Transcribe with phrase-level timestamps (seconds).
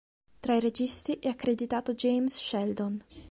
[0.39, 3.03] Tra i registi è accreditato James Sheldon.